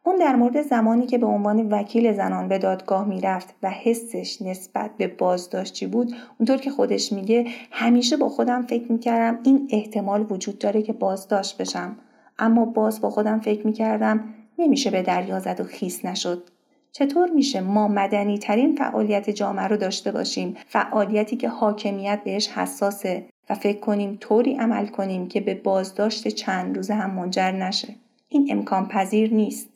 اون 0.06 0.16
در 0.16 0.36
مورد 0.36 0.62
زمانی 0.62 1.06
که 1.06 1.18
به 1.18 1.26
عنوان 1.26 1.70
وکیل 1.70 2.14
زنان 2.14 2.48
به 2.48 2.58
دادگاه 2.58 3.08
می‌رفت 3.08 3.56
و 3.64 3.70
حسش 3.70 4.42
نسبت 4.42 4.92
به 4.98 5.08
بازداشتی 5.08 5.88
بود 5.88 6.14
اونطور 6.40 6.58
که 6.58 6.72
خودش 6.72 7.12
میگه 7.12 7.46
همیشه 7.72 8.18
با 8.18 8.30
خودم 8.30 8.62
فکر 8.62 8.92
می‌کردم 8.92 9.40
این 9.44 9.68
احتمال 9.72 10.26
وجود 10.30 10.60
داره 10.60 10.82
که 10.82 10.94
بازداشت 10.94 11.58
بشم. 11.58 11.96
اما 12.40 12.66
باز 12.66 13.02
با 13.02 13.10
خودم 13.10 13.40
فکر 13.40 13.68
می‌کردم 13.68 14.24
نمیشه 14.60 14.92
به 14.92 15.02
دریا 15.02 15.40
زد 15.40 15.60
و 15.60 15.64
خیس 15.64 16.06
نشد. 16.06 16.44
چطور 16.92 17.30
میشه 17.30 17.62
ما 17.62 17.88
مدنی 17.88 18.38
ترین 18.38 18.76
فعالیت 18.76 19.30
جامعه 19.30 19.68
رو 19.68 19.78
داشته 19.78 20.12
باشیم؟ 20.12 20.58
فعالیتی 20.68 21.38
که 21.38 21.50
حاکمیت 21.50 22.22
بهش 22.26 22.48
حساسه 22.48 23.26
و 23.50 23.56
فکر 23.56 23.80
کنیم 23.80 24.18
طوری 24.20 24.56
عمل 24.56 24.88
کنیم 24.88 25.28
که 25.28 25.42
به 25.42 25.54
بازداشت 25.54 26.28
چند 26.28 26.76
روزه 26.76 26.94
هم 26.94 27.10
منجر 27.10 27.52
نشه. 27.52 27.96
این 28.30 28.48
امکان 28.52 28.88
پذیر 28.88 29.34
نیست. 29.34 29.73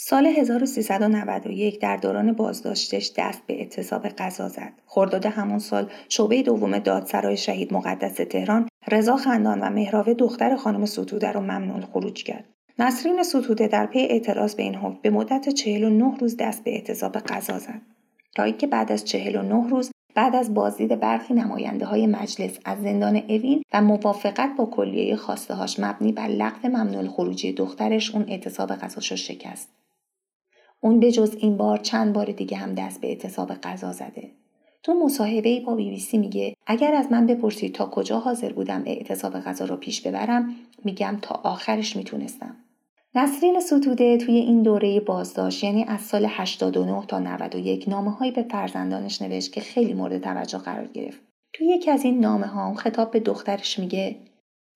سال 0.00 0.26
1391 0.26 1.80
در 1.80 1.96
دوران 1.96 2.32
بازداشتش 2.32 3.12
دست 3.16 3.42
به 3.46 3.54
اعتصاب 3.58 4.08
غذا 4.08 4.48
زد. 4.48 4.72
خرداد 4.86 5.26
همون 5.26 5.58
سال 5.58 5.90
شعبه 6.08 6.42
دوم 6.42 6.78
دادسرای 6.78 7.36
شهید 7.36 7.72
مقدس 7.72 8.14
تهران 8.14 8.68
رضا 8.90 9.16
خندان 9.16 9.60
و 9.60 9.70
مهراوه 9.70 10.14
دختر 10.14 10.56
خانم 10.56 10.84
ستوده 10.84 11.32
رو 11.32 11.40
ممنون 11.40 11.80
خروج 11.80 12.22
کرد. 12.22 12.44
نسرین 12.78 13.22
ستوده 13.22 13.68
در 13.68 13.86
پی 13.86 13.98
اعتراض 13.98 14.54
به 14.54 14.62
این 14.62 14.74
حکم 14.74 14.98
به 15.02 15.10
مدت 15.10 15.48
49 15.48 16.16
روز 16.20 16.36
دست 16.36 16.64
به 16.64 16.74
اعتصاب 16.74 17.18
غذا 17.18 17.58
زد. 17.58 17.80
تا 18.36 18.42
اینکه 18.42 18.66
بعد 18.66 18.92
از 18.92 19.04
49 19.04 19.68
روز 19.68 19.90
بعد 20.14 20.36
از 20.36 20.54
بازدید 20.54 21.00
برخی 21.00 21.34
نماینده 21.34 21.86
های 21.86 22.06
مجلس 22.06 22.58
از 22.64 22.78
زندان 22.82 23.16
اوین 23.16 23.62
و 23.72 23.82
موافقت 23.82 24.50
با 24.58 24.66
کلیه 24.66 25.16
خواسته 25.16 25.54
هاش 25.54 25.80
مبنی 25.80 26.12
بر 26.12 26.28
لغو 26.28 26.68
ممنوع 26.68 27.08
خروجی 27.08 27.52
دخترش 27.52 28.14
اون 28.14 28.24
اعتصاب 28.28 28.72
غذاشو 28.72 29.16
شکست. 29.16 29.77
اون 30.80 31.00
به 31.00 31.12
جز 31.12 31.36
این 31.38 31.56
بار 31.56 31.78
چند 31.78 32.12
بار 32.12 32.26
دیگه 32.26 32.56
هم 32.56 32.74
دست 32.74 33.00
به 33.00 33.08
اعتصاب 33.08 33.54
غذا 33.54 33.92
زده. 33.92 34.30
تو 34.82 34.94
مصاحبه 34.94 35.60
با 35.60 35.74
بی 35.74 35.90
بی 35.90 35.98
سی 35.98 36.18
میگه 36.18 36.56
اگر 36.66 36.94
از 36.94 37.12
من 37.12 37.26
بپرسید 37.26 37.74
تا 37.74 37.86
کجا 37.86 38.18
حاضر 38.18 38.52
بودم 38.52 38.82
اعتصاب 38.86 39.40
غذا 39.40 39.64
رو 39.64 39.76
پیش 39.76 40.02
ببرم 40.02 40.54
میگم 40.84 41.18
تا 41.22 41.40
آخرش 41.44 41.96
می‌تونستم. 41.96 42.56
نسرین 43.14 43.60
ستوده 43.60 44.16
توی 44.16 44.34
این 44.34 44.62
دوره 44.62 45.00
بازداشت 45.00 45.64
یعنی 45.64 45.84
از 45.84 46.00
سال 46.00 46.26
89 46.28 47.06
تا 47.06 47.18
91 47.18 47.88
نامه 47.88 48.10
هایی 48.10 48.32
به 48.32 48.42
فرزندانش 48.42 49.22
نوشت 49.22 49.52
که 49.52 49.60
خیلی 49.60 49.94
مورد 49.94 50.22
توجه 50.22 50.58
قرار 50.58 50.86
گرفت. 50.86 51.20
توی 51.52 51.66
یکی 51.66 51.90
از 51.90 52.04
این 52.04 52.20
نامه 52.20 52.46
ها 52.46 52.74
خطاب 52.74 53.10
به 53.10 53.20
دخترش 53.20 53.78
میگه 53.78 54.16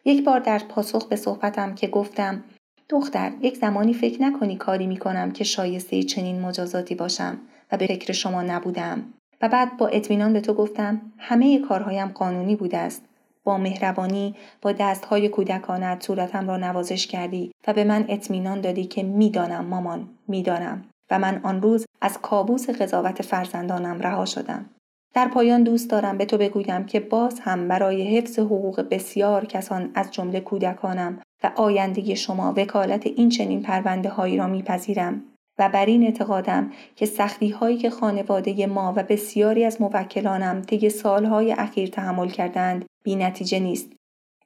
یک 0.04 0.24
بار 0.24 0.40
در 0.40 0.58
پاسخ 0.58 1.08
به 1.08 1.16
صحبتم 1.16 1.74
که 1.74 1.86
گفتم 1.86 2.44
دختر 2.88 3.32
یک 3.40 3.56
زمانی 3.56 3.94
فکر 3.94 4.22
نکنی 4.22 4.56
کاری 4.56 4.86
می‌کنم 4.86 5.30
که 5.30 5.44
شایسته 5.44 6.02
چنین 6.02 6.40
مجازاتی 6.40 6.94
باشم 6.94 7.38
و 7.72 7.76
به 7.76 7.86
فکر 7.86 8.12
شما 8.12 8.42
نبودم. 8.42 9.04
و 9.42 9.48
بعد 9.48 9.76
با 9.76 9.86
اطمینان 9.86 10.32
به 10.32 10.40
تو 10.40 10.54
گفتم 10.54 11.00
همه 11.18 11.58
کارهایم 11.58 12.08
قانونی 12.08 12.56
بوده 12.56 12.78
است. 12.78 13.04
با 13.44 13.58
مهربانی 13.58 14.34
با 14.62 14.72
دستهای 14.72 15.28
کودکانت 15.28 16.02
صورتم 16.02 16.48
را 16.48 16.56
نوازش 16.56 17.06
کردی 17.06 17.52
و 17.66 17.72
به 17.72 17.84
من 17.84 18.04
اطمینان 18.08 18.60
دادی 18.60 18.84
که 18.84 19.02
می‌دانم 19.02 19.64
مامان 19.64 20.08
می‌دانم. 20.28 20.84
و 21.10 21.18
من 21.18 21.40
آن 21.42 21.62
روز 21.62 21.86
از 22.00 22.18
کابوس 22.18 22.70
قضاوت 22.70 23.22
فرزندانم 23.22 24.00
رها 24.00 24.24
شدم. 24.24 24.70
در 25.14 25.28
پایان 25.28 25.62
دوست 25.62 25.90
دارم 25.90 26.18
به 26.18 26.24
تو 26.24 26.38
بگویم 26.38 26.84
که 26.84 27.00
باز 27.00 27.40
هم 27.40 27.68
برای 27.68 28.16
حفظ 28.16 28.38
حقوق 28.38 28.88
بسیار 28.90 29.44
کسان 29.44 29.90
از 29.94 30.10
جمله 30.10 30.40
کودکانم 30.40 31.18
و 31.42 31.52
آیندگی 31.56 32.16
شما 32.16 32.54
وکالت 32.56 33.06
این 33.06 33.28
چنین 33.28 33.62
پرونده 33.62 34.08
هایی 34.08 34.36
را 34.36 34.46
میپذیرم 34.46 35.22
و 35.58 35.68
بر 35.68 35.86
این 35.86 36.02
اعتقادم 36.02 36.70
که 36.96 37.06
سختی 37.06 37.50
هایی 37.50 37.76
که 37.76 37.90
خانواده 37.90 38.66
ما 38.66 38.92
و 38.96 39.02
بسیاری 39.02 39.64
از 39.64 39.80
موکلانم 39.80 40.62
طی 40.62 40.90
سالهای 40.90 41.52
اخیر 41.52 41.88
تحمل 41.88 42.28
کردند 42.28 42.84
بی 43.04 43.16
نتیجه 43.16 43.58
نیست. 43.60 43.92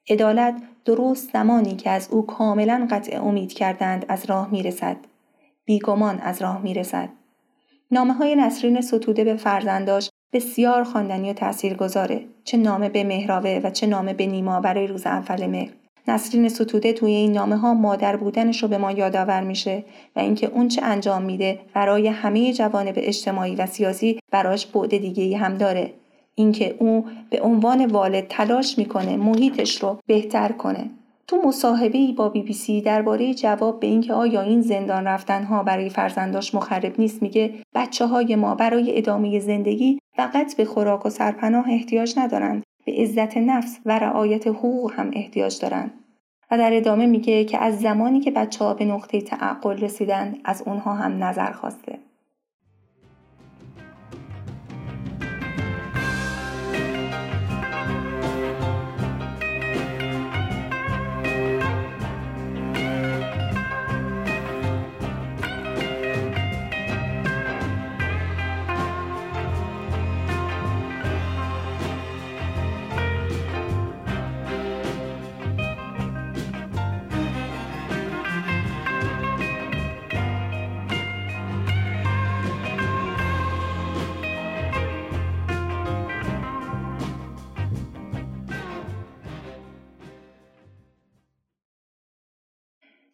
عدالت 0.09 0.61
درست 0.85 1.33
زمانی 1.33 1.75
که 1.75 1.89
از 1.89 2.07
او 2.11 2.25
کاملا 2.25 2.87
قطع 2.91 3.23
امید 3.23 3.53
کردند 3.53 4.05
از 4.09 4.25
راه 4.25 4.51
می‌رسد. 4.51 4.97
بیگمان 5.65 6.19
از 6.19 6.41
راه 6.41 6.61
می‌رسد. 6.61 7.09
نامه 7.91 8.13
های 8.13 8.35
نسرین 8.35 8.81
ستوده 8.81 9.23
به 9.23 9.35
فرزنداش 9.35 10.09
بسیار 10.33 10.83
خواندنی 10.83 11.29
و 11.29 11.33
تاثیرگذاره 11.33 12.25
چه 12.43 12.57
نامه 12.57 12.89
به 12.89 13.03
مهراوه 13.03 13.61
و 13.63 13.69
چه 13.69 13.87
نامه 13.87 14.13
به 14.13 14.25
نیما 14.25 14.61
برای 14.61 14.87
روز 14.87 15.05
اول 15.05 15.45
مهر 15.45 15.73
نسرین 16.07 16.49
ستوده 16.49 16.93
توی 16.93 17.11
این 17.11 17.31
نامه 17.31 17.57
ها 17.57 17.73
مادر 17.73 18.15
بودنش 18.15 18.63
رو 18.63 18.69
به 18.69 18.77
ما 18.77 18.91
یادآور 18.91 19.41
میشه 19.41 19.83
و 20.15 20.19
اینکه 20.19 20.47
اون 20.47 20.67
چه 20.67 20.81
انجام 20.83 21.21
میده 21.21 21.59
برای 21.73 22.07
همه 22.07 22.53
جوانب 22.53 22.93
اجتماعی 22.97 23.55
و 23.55 23.65
سیاسی 23.65 24.19
براش 24.31 24.65
بعد 24.65 24.97
دیگه 24.97 25.37
هم 25.37 25.53
داره. 25.53 25.93
اینکه 26.35 26.75
او 26.79 27.05
به 27.29 27.41
عنوان 27.41 27.85
والد 27.85 28.27
تلاش 28.27 28.77
می‌کنه 28.77 29.17
محیطش 29.17 29.83
رو 29.83 29.99
بهتر 30.07 30.51
کنه. 30.51 30.89
تو 31.27 31.41
مصاحبه 31.45 31.97
ای 31.97 32.13
با 32.13 32.29
بی 32.29 32.41
بی 32.41 32.53
سی 32.53 32.81
درباره 32.81 33.33
جواب 33.33 33.79
به 33.79 33.87
اینکه 33.87 34.13
آیا 34.13 34.41
این 34.41 34.61
زندان 34.61 35.07
رفتن 35.07 35.43
ها 35.43 35.63
برای 35.63 35.89
فرزنداش 35.89 36.55
مخرب 36.55 36.99
نیست 36.99 37.21
میگه 37.21 37.53
بچه 37.75 38.05
های 38.05 38.35
ما 38.35 38.55
برای 38.55 38.97
ادامه 38.97 39.39
زندگی 39.39 39.99
فقط 40.15 40.55
به 40.55 40.65
خوراک 40.65 41.05
و 41.05 41.09
سرپناه 41.09 41.69
احتیاج 41.69 42.13
ندارند. 42.17 42.63
به 42.87 42.93
عزت 42.93 43.37
نفس 43.37 43.79
و 43.85 43.99
رعایت 43.99 44.47
حقوق 44.47 44.93
هم 44.93 45.11
احتیاج 45.13 45.59
دارند 45.61 45.91
و 46.51 46.57
در 46.57 46.77
ادامه 46.77 47.05
میگه 47.05 47.45
که 47.45 47.57
از 47.57 47.79
زمانی 47.79 48.19
که 48.19 48.31
بچه 48.31 48.65
ها 48.65 48.73
به 48.73 48.85
نقطه 48.85 49.21
تعقل 49.21 49.77
رسیدن 49.77 50.35
از 50.45 50.63
اونها 50.65 50.93
هم 50.93 51.23
نظر 51.23 51.51
خواسته. 51.51 51.99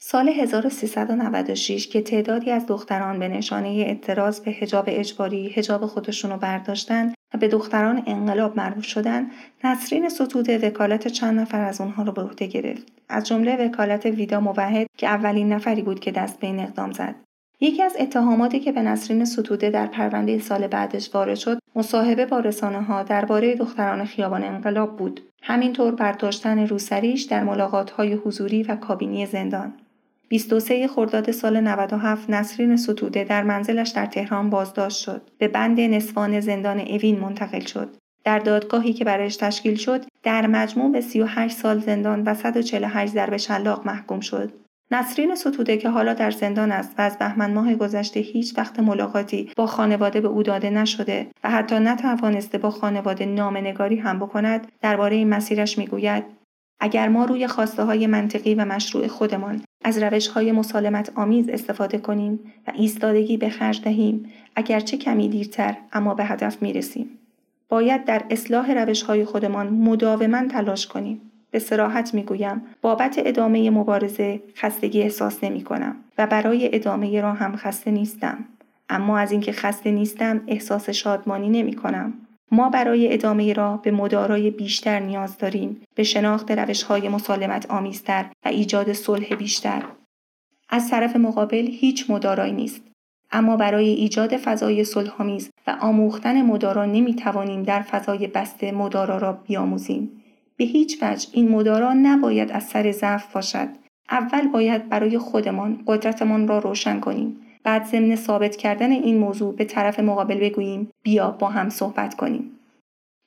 سال 0.05 0.29
1396 0.29 1.87
که 1.87 2.01
تعدادی 2.01 2.51
از 2.51 2.65
دختران 2.67 3.19
به 3.19 3.27
نشانه 3.27 3.67
اعتراض 3.67 4.39
به 4.39 4.51
حجاب 4.51 4.85
اجباری 4.87 5.49
حجاب 5.49 5.85
خودشون 5.85 6.31
رو 6.31 6.37
برداشتن 6.37 7.13
و 7.33 7.37
به 7.37 7.47
دختران 7.47 8.03
انقلاب 8.05 8.57
معروف 8.57 8.83
شدن 8.83 9.31
نسرین 9.63 10.09
ستوده 10.09 10.57
وکالت 10.57 11.07
چند 11.07 11.39
نفر 11.39 11.61
از 11.61 11.81
اونها 11.81 12.03
رو 12.03 12.11
به 12.11 12.21
عهده 12.21 12.47
گرفت. 12.47 12.87
از 13.09 13.27
جمله 13.27 13.65
وکالت 13.65 14.05
ویدا 14.05 14.39
موحد 14.39 14.87
که 14.97 15.07
اولین 15.07 15.53
نفری 15.53 15.81
بود 15.81 15.99
که 15.99 16.11
دست 16.11 16.39
به 16.39 16.47
این 16.47 16.59
اقدام 16.59 16.91
زد. 16.91 17.15
یکی 17.61 17.83
از 17.83 17.95
اتهاماتی 17.99 18.59
که 18.59 18.71
به 18.71 18.81
نسرین 18.81 19.25
ستوده 19.25 19.69
در 19.69 19.85
پرونده 19.85 20.39
سال 20.39 20.67
بعدش 20.67 21.15
وارد 21.15 21.35
شد 21.35 21.59
مصاحبه 21.75 22.25
با 22.25 22.39
رسانه 22.39 22.81
ها 22.81 23.03
درباره 23.03 23.55
دختران 23.55 24.05
خیابان 24.05 24.43
انقلاب 24.43 24.97
بود. 24.97 25.21
همینطور 25.43 25.95
برداشتن 25.95 26.67
روسریش 26.67 27.23
در 27.23 27.43
ملاقات 27.43 27.91
های 27.91 28.13
حضوری 28.13 28.63
و 28.63 28.75
کابینی 28.75 29.25
زندان. 29.25 29.73
23 30.33 30.87
خرداد 30.87 31.31
سال 31.31 31.59
97 31.59 32.29
نسرین 32.29 32.77
ستوده 32.77 33.23
در 33.23 33.43
منزلش 33.43 33.89
در 33.89 34.05
تهران 34.05 34.49
بازداشت 34.49 34.97
شد. 34.97 35.21
به 35.37 35.47
بند 35.47 35.79
نسوان 35.79 36.39
زندان 36.39 36.79
اوین 36.79 37.19
منتقل 37.19 37.59
شد. 37.59 37.95
در 38.23 38.39
دادگاهی 38.39 38.93
که 38.93 39.05
برایش 39.05 39.35
تشکیل 39.35 39.75
شد، 39.75 40.05
در 40.23 40.47
مجموع 40.47 40.91
به 40.91 41.01
38 41.01 41.57
سال 41.57 41.79
زندان 41.79 42.23
و 42.23 42.33
148 42.33 43.13
ضرب 43.13 43.37
شلاق 43.37 43.87
محکوم 43.87 44.19
شد. 44.19 44.53
نسرین 44.91 45.35
ستوده 45.35 45.77
که 45.77 45.89
حالا 45.89 46.13
در 46.13 46.31
زندان 46.31 46.71
است 46.71 46.93
و 46.97 47.01
از 47.01 47.17
بهمن 47.17 47.53
ماه 47.53 47.75
گذشته 47.75 48.19
هیچ 48.19 48.57
وقت 48.57 48.79
ملاقاتی 48.79 49.51
با 49.55 49.65
خانواده 49.65 50.21
به 50.21 50.27
او 50.27 50.43
داده 50.43 50.69
نشده 50.69 51.27
و 51.43 51.49
حتی 51.49 51.79
نتوانسته 51.79 52.57
با 52.57 52.69
خانواده 52.69 53.25
نامنگاری 53.25 53.95
هم 53.95 54.19
بکند 54.19 54.67
درباره 54.81 55.15
این 55.15 55.29
مسیرش 55.29 55.77
می‌گوید 55.77 56.23
اگر 56.79 57.07
ما 57.07 57.25
روی 57.25 57.47
خواسته 57.47 57.83
های 57.83 58.07
منطقی 58.07 58.55
و 58.55 58.65
مشروع 58.65 59.07
خودمان 59.07 59.61
از 59.83 59.97
روش 59.97 60.27
های 60.27 60.51
مسالمت 60.51 61.11
آمیز 61.15 61.49
استفاده 61.49 61.97
کنیم 61.97 62.39
و 62.67 62.71
ایستادگی 62.75 63.37
به 63.37 63.49
خرج 63.49 63.81
دهیم 63.81 64.31
اگرچه 64.55 64.97
کمی 64.97 65.29
دیرتر 65.29 65.77
اما 65.93 66.13
به 66.13 66.25
هدف 66.25 66.61
می 66.61 66.73
رسیم. 66.73 67.09
باید 67.69 68.05
در 68.05 68.23
اصلاح 68.29 68.71
روش 68.71 69.03
های 69.03 69.25
خودمان 69.25 69.69
مداوما 69.69 70.47
تلاش 70.47 70.87
کنیم. 70.87 71.21
به 71.51 71.59
سراحت 71.59 72.13
می 72.13 72.23
گویم 72.23 72.61
بابت 72.81 73.15
ادامه 73.25 73.69
مبارزه 73.69 74.41
خستگی 74.55 75.01
احساس 75.01 75.43
نمی 75.43 75.63
کنم 75.63 75.95
و 76.17 76.27
برای 76.27 76.75
ادامه 76.75 77.21
را 77.21 77.33
هم 77.33 77.55
خسته 77.55 77.91
نیستم. 77.91 78.45
اما 78.89 79.17
از 79.17 79.31
اینکه 79.31 79.51
خسته 79.51 79.91
نیستم 79.91 80.41
احساس 80.47 80.89
شادمانی 80.89 81.49
نمی 81.49 81.73
کنم. 81.73 82.13
ما 82.53 82.69
برای 82.69 83.13
ادامه 83.13 83.53
را 83.53 83.77
به 83.77 83.91
مدارای 83.91 84.51
بیشتر 84.51 84.99
نیاز 84.99 85.37
داریم. 85.37 85.81
به 85.95 86.03
شناخت 86.03 86.51
روش 86.51 86.83
های 86.83 87.09
مسالمت 87.09 87.71
آمیزتر 87.71 88.25
و 88.45 88.47
ایجاد 88.47 88.93
صلح 88.93 89.35
بیشتر. 89.35 89.83
از 90.69 90.89
طرف 90.89 91.15
مقابل 91.15 91.67
هیچ 91.71 92.09
مدارایی 92.09 92.53
نیست. 92.53 92.81
اما 93.31 93.57
برای 93.57 93.89
ایجاد 93.89 94.37
فضای 94.37 94.83
صلحآمیز 94.83 95.49
و 95.67 95.77
آموختن 95.81 96.41
مدارا 96.41 96.85
نمی 96.85 97.15
توانیم 97.15 97.63
در 97.63 97.81
فضای 97.81 98.27
بسته 98.27 98.71
مدارا 98.71 99.17
را 99.17 99.33
بیاموزیم. 99.33 100.23
به 100.57 100.65
هیچ 100.65 100.97
وجه 101.03 101.27
این 101.31 101.49
مدارا 101.49 101.93
نباید 101.93 102.51
از 102.51 102.63
سر 102.63 102.91
ضعف 102.91 103.33
باشد. 103.33 103.67
اول 104.09 104.47
باید 104.47 104.89
برای 104.89 105.17
خودمان 105.17 105.83
قدرتمان 105.87 106.47
را 106.47 106.59
روشن 106.59 106.99
کنیم. 106.99 107.37
بعد 107.63 107.85
ضمن 107.85 108.15
ثابت 108.15 108.55
کردن 108.55 108.91
این 108.91 109.17
موضوع 109.17 109.55
به 109.55 109.65
طرف 109.65 109.99
مقابل 109.99 110.39
بگوییم 110.39 110.89
بیا 111.03 111.31
با 111.31 111.49
هم 111.49 111.69
صحبت 111.69 112.15
کنیم 112.15 112.51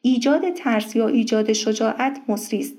ایجاد 0.02 0.50
ترس 0.50 0.96
یا 0.96 1.08
ایجاد 1.08 1.52
شجاعت 1.52 2.20
مصری 2.28 2.60
است 2.60 2.74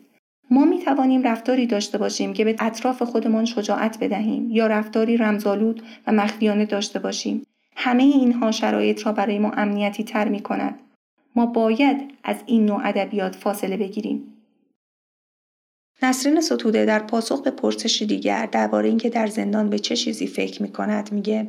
ما 0.51 0.65
می 0.65 0.79
توانیم 0.79 1.23
رفتاری 1.23 1.67
داشته 1.67 1.97
باشیم 1.97 2.33
که 2.33 2.45
به 2.45 2.55
اطراف 2.59 3.01
خودمان 3.01 3.45
شجاعت 3.45 3.97
بدهیم 3.99 4.51
یا 4.51 4.67
رفتاری 4.67 5.17
رمزالود 5.17 5.81
و 6.07 6.11
مخفیانه 6.11 6.65
داشته 6.65 6.99
باشیم 6.99 7.45
همه 7.75 8.03
اینها 8.03 8.51
شرایط 8.51 9.05
را 9.05 9.11
برای 9.11 9.39
ما 9.39 9.51
امنیتی 9.51 10.03
تر 10.03 10.27
می 10.27 10.39
کند. 10.39 10.79
ما 11.35 11.45
باید 11.45 11.97
از 12.23 12.43
این 12.45 12.65
نوع 12.65 12.81
ادبیات 12.83 13.35
فاصله 13.35 13.77
بگیریم. 13.77 14.36
نسرین 16.01 16.41
ستوده 16.41 16.85
در 16.85 16.99
پاسخ 16.99 17.41
به 17.41 17.51
پرسش 17.51 18.01
دیگر 18.01 18.45
درباره 18.45 18.89
اینکه 18.89 19.09
در 19.09 19.27
زندان 19.27 19.69
به 19.69 19.79
چه 19.79 19.95
چیزی 19.95 20.27
فکر 20.27 20.61
می 20.61 20.71
کند 20.71 21.11
میگه 21.11 21.47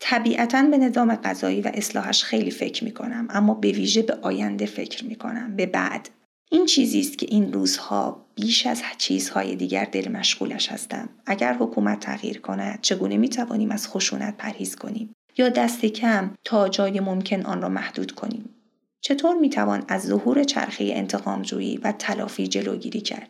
طبیعتا 0.00 0.62
به 0.62 0.78
نظام 0.78 1.14
غذایی 1.14 1.60
و 1.60 1.70
اصلاحش 1.74 2.24
خیلی 2.24 2.50
فکر 2.50 2.84
می 2.84 2.92
کنم 2.92 3.28
اما 3.30 3.54
به 3.54 3.72
ویژه 3.72 4.02
به 4.02 4.18
آینده 4.22 4.66
فکر 4.66 5.04
می 5.04 5.14
کنم 5.14 5.56
به 5.56 5.66
بعد. 5.66 6.08
این 6.50 6.66
چیزی 6.66 7.00
است 7.00 7.18
که 7.18 7.26
این 7.30 7.52
روزها 7.52 8.26
بیش 8.34 8.66
از 8.66 8.82
چیزهای 8.98 9.56
دیگر 9.56 9.84
دل 9.84 10.08
مشغولش 10.08 10.72
هستم. 10.72 11.08
اگر 11.26 11.54
حکومت 11.54 12.00
تغییر 12.00 12.40
کند 12.40 12.78
چگونه 12.82 13.16
می 13.16 13.28
توانیم 13.28 13.70
از 13.70 13.88
خشونت 13.88 14.36
پرهیز 14.36 14.76
کنیم؟ 14.76 15.14
یا 15.38 15.48
دست 15.48 15.86
کم 15.86 16.34
تا 16.44 16.68
جای 16.68 17.00
ممکن 17.00 17.42
آن 17.42 17.62
را 17.62 17.68
محدود 17.68 18.12
کنیم؟ 18.12 18.50
چطور 19.00 19.36
می 19.36 19.50
توان 19.50 19.84
از 19.88 20.02
ظهور 20.02 20.44
چرخه 20.44 20.90
انتقامجویی 20.94 21.76
و 21.76 21.92
تلافی 21.92 22.46
جلوگیری 22.46 23.00
کرد؟ 23.00 23.28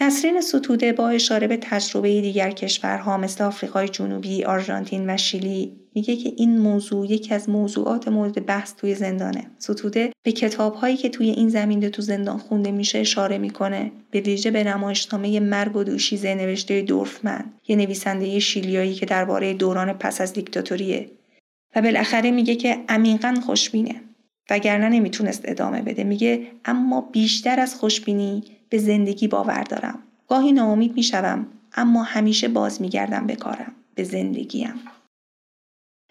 نسرین 0.00 0.40
ستوده 0.40 0.92
با 0.92 1.08
اشاره 1.08 1.46
به 1.46 1.56
تجربه 1.56 2.20
دیگر 2.20 2.50
کشورها 2.50 3.16
مثل 3.16 3.44
آفریقای 3.44 3.88
جنوبی، 3.88 4.44
آرژانتین 4.44 5.10
و 5.10 5.16
شیلی 5.16 5.72
میگه 5.94 6.16
که 6.16 6.32
این 6.36 6.58
موضوع 6.58 7.06
یکی 7.06 7.34
از 7.34 7.48
موضوعات 7.48 8.08
مورد 8.08 8.46
بحث 8.46 8.74
توی 8.74 8.94
زندانه. 8.94 9.50
ستوده 9.58 10.12
به 10.22 10.32
کتابهایی 10.32 10.96
که 10.96 11.08
توی 11.08 11.30
این 11.30 11.48
زمینه 11.48 11.90
تو 11.90 12.02
زندان 12.02 12.38
خونده 12.38 12.70
میشه 12.70 12.98
اشاره 12.98 13.38
می‌کنه. 13.38 13.92
به 14.10 14.20
ویژه 14.20 14.50
به 14.50 14.64
نمایشنامه 14.64 15.40
مرگ 15.40 15.76
و 15.76 15.84
دوشیزه 15.84 16.34
نوشته 16.34 16.82
دورفمن، 16.82 17.44
یه 17.68 17.76
نویسنده 17.76 18.38
شیلیایی 18.38 18.94
که 18.94 19.06
درباره 19.06 19.54
دوران 19.54 19.92
پس 19.92 20.20
از 20.20 20.32
دیکتاتوریه. 20.32 21.10
و 21.76 21.82
بالاخره 21.82 22.30
میگه 22.30 22.54
که 22.54 22.76
عمیقا 22.88 23.34
خوشبینه. 23.46 23.94
وگرنه 24.50 24.88
نمی‌تونست 24.88 25.42
ادامه 25.44 25.82
بده. 25.82 26.04
میگه 26.04 26.46
اما 26.64 27.00
بیشتر 27.00 27.60
از 27.60 27.74
خوشبینی 27.74 28.42
به 28.68 28.78
زندگی 28.78 29.28
باور 29.28 29.62
دارم. 29.62 29.98
گاهی 30.28 30.52
ناامید 30.52 30.94
می 30.94 31.02
شوم 31.02 31.46
اما 31.76 32.02
همیشه 32.02 32.48
باز 32.48 32.82
می 32.82 32.88
گردم 32.88 33.26
به 33.26 33.36
کارم. 33.36 33.72
به 33.94 34.04
زندگیم. 34.04 34.74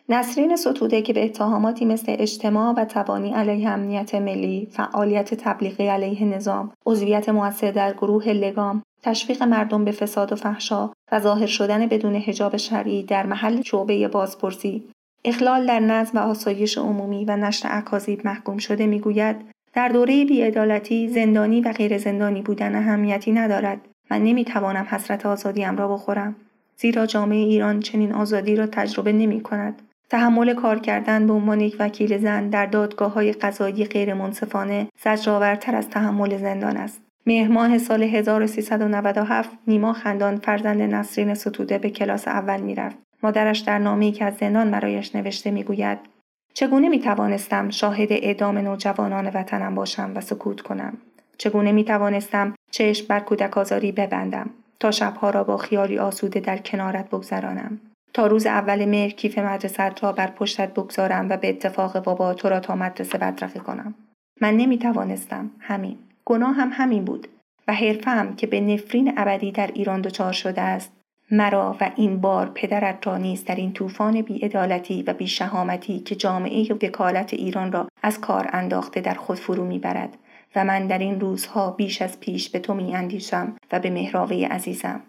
نسرین 0.10 0.56
ستوده 0.56 1.02
که 1.02 1.14
به 1.14 1.26
اتهاماتی 1.26 1.86
مثل 1.86 2.16
اجتماع 2.20 2.74
و 2.74 2.86
تبانی 2.86 3.34
علیه 3.34 3.70
امنیت 3.70 4.16
ملی، 4.16 4.68
فعالیت 4.72 5.34
تبلیغی 5.34 5.88
علیه 5.88 6.26
نظام، 6.26 6.72
عضویت 6.86 7.30
موثر 7.30 7.72
در 7.72 7.94
گروه 7.94 8.28
لگام، 8.28 8.84
تشویق 9.04 9.44
مردم 9.44 9.86
به 9.86 9.92
فساد 9.92 10.34
و 10.34 10.36
فحشا 10.36 10.92
و 11.12 11.20
ظاهر 11.20 11.46
شدن 11.46 11.88
بدون 11.88 12.16
حجاب 12.16 12.58
شرعی 12.58 13.04
در 13.04 13.26
محل 13.26 13.62
شعبه 13.62 14.08
بازپرسی، 14.08 14.84
اخلال 15.26 15.66
در 15.66 15.80
نظم 15.80 16.18
و 16.18 16.22
آسایش 16.22 16.78
عمومی 16.78 17.26
و 17.26 17.38
نشر 17.38 17.70
اکاذیب 17.72 18.26
محکوم 18.26 18.58
شده 18.58 18.86
می‌گوید 18.86 19.36
در 19.78 19.90
دوره 19.90 20.26
بیعدالتی 20.26 21.08
زندانی 21.08 21.62
و 21.62 21.72
غیر 21.72 21.98
زندانی 21.98 22.42
بودن 22.42 22.76
اهمیتی 22.76 23.32
ندارد 23.32 23.78
من 24.12 24.24
نمی‌توانم 24.24 24.88
حسرت 24.90 25.26
آزادیم 25.26 25.78
را 25.78 25.88
بخورم 25.88 26.36
زیرا 26.78 27.06
جامعه 27.06 27.38
ایران 27.38 27.80
چنین 27.80 28.14
آزادی 28.14 28.56
را 28.56 28.68
تجربه 28.68 29.12
نمی 29.14 29.42
کند. 29.42 29.82
تحمل 30.10 30.54
کار 30.54 30.80
کردن 30.80 31.28
به 31.28 31.34
عنوان 31.34 31.62
یک 31.62 31.76
وکیل 31.80 32.18
زن 32.18 32.50
در 32.50 32.66
دادگاه 32.66 33.14
های 33.14 33.32
قضایی 33.32 33.86
غیر 33.86 34.14
منصفانه 34.14 34.88
زجرآورتر 35.04 35.76
از 35.76 35.90
تحمل 35.90 36.38
زندان 36.38 36.78
است. 36.78 37.02
مهر 37.26 37.52
ماه 37.52 37.78
سال 37.78 38.04
1397 38.04 39.50
نیما 39.68 39.94
خندان 39.94 40.38
فرزند 40.38 40.82
نسرین 40.82 41.34
ستوده 41.34 41.78
به 41.78 41.90
کلاس 41.90 42.28
اول 42.28 42.62
می‌رفت. 42.62 42.98
مادرش 43.24 43.60
در 43.60 43.80
نامه‌ای 43.80 44.12
که 44.12 44.26
از 44.26 44.34
زندان 44.40 44.72
برایش 44.72 45.16
نوشته 45.16 45.52
می‌گوید 45.52 46.17
چگونه 46.58 46.90
می 46.90 47.00
توانستم 47.00 47.70
شاهد 47.70 48.12
اعدام 48.12 48.58
نوجوانان 48.58 49.28
وطنم 49.28 49.76
باشم 49.76 50.12
و 50.16 50.22
سکوت 50.22 50.62
کنم؟ 50.62 50.98
چگونه 51.38 51.72
می 51.72 51.84
توانستم 51.84 52.56
چشم 52.72 53.08
بر 53.08 53.20
کودک 53.20 53.58
آزاری 53.58 53.92
ببندم 53.92 54.50
تا 54.80 54.92
شبها 54.92 55.30
را 55.30 55.44
با 55.44 55.58
خیالی 55.58 56.00
آسوده 56.00 56.40
در 56.40 56.58
کنارت 56.58 57.10
بگذرانم؟ 57.10 57.80
تا 58.14 58.28
روز 58.28 58.46
اول 58.46 58.86
مهر 58.86 59.10
کیف 59.10 59.38
مدرسه 59.38 59.92
را 60.02 60.12
بر 60.12 60.28
پشتت 60.28 60.74
بگذارم 60.74 61.30
و 61.30 61.38
به 61.38 61.50
اتفاق 61.50 62.04
بابا 62.04 62.34
تو 62.34 62.50
را 62.50 62.60
تا 62.60 62.76
مدرسه 62.76 63.18
بدرقه 63.18 63.60
کنم 63.60 63.96
من 64.42 64.58
نمی 64.58 64.78
توانستم 64.78 65.52
همین 65.60 65.98
گناه 66.26 66.56
هم 66.56 66.70
همین 66.74 67.06
بود 67.06 67.28
و 67.68 67.74
حرفم 67.74 68.36
که 68.36 68.48
به 68.48 68.62
نفرین 68.62 69.14
ابدی 69.18 69.52
در 69.52 69.68
ایران 69.74 70.02
دچار 70.02 70.34
شده 70.34 70.62
است 70.62 70.92
مرا 71.32 71.76
و 71.82 71.92
این 71.96 72.22
بار 72.22 72.52
پدرت 72.56 73.08
را 73.08 73.18
نیز 73.18 73.46
در 73.46 73.56
این 73.56 73.74
طوفان 73.74 74.22
بیعدالتی 74.22 75.04
و 75.04 75.14
بیشهامتی 75.14 76.00
که 76.00 76.16
جامعه 76.16 76.74
وکالت 76.74 77.34
ایران 77.34 77.72
را 77.72 77.88
از 78.04 78.22
کار 78.22 78.50
انداخته 78.54 79.02
در 79.02 79.14
خود 79.14 79.38
فرو 79.38 79.66
می‌برد 79.66 80.18
و 80.56 80.66
من 80.66 80.88
در 80.88 81.00
این 81.00 81.20
روزها 81.20 81.72
بیش 81.72 82.02
از 82.02 82.20
پیش 82.20 82.50
به 82.50 82.60
تو 82.60 82.74
می 82.74 82.96
اندیشم 82.96 83.56
و 83.72 83.80
به 83.80 83.90
مهراوه 83.90 84.48
عزیزم. 84.52 85.02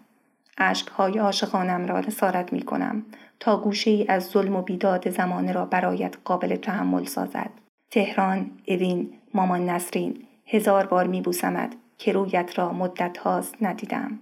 های 0.97 1.17
عاشقانم 1.17 1.85
را 1.85 1.99
نصارت 1.99 2.53
می 2.53 2.61
کنم 2.61 3.05
تا 3.39 3.57
گوشه 3.57 3.91
ای 3.91 4.05
از 4.07 4.25
ظلم 4.25 4.55
و 4.55 4.61
بیداد 4.61 5.09
زمانه 5.09 5.51
را 5.51 5.65
برایت 5.65 6.15
قابل 6.25 6.55
تحمل 6.55 7.05
سازد. 7.05 7.49
تهران، 7.91 8.51
اوین، 8.67 9.13
مامان 9.33 9.69
نسرین، 9.69 10.23
هزار 10.45 10.85
بار 10.85 11.07
می 11.07 11.21
بوسمد 11.21 11.75
که 11.97 12.11
رویت 12.11 12.59
را 12.59 12.73
مدت 12.73 13.17
هاست 13.17 13.55
ندیدم. 13.61 14.19